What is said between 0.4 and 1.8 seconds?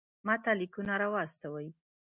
لیکونه را واستوئ.